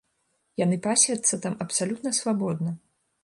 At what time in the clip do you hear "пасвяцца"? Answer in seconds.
0.87-1.39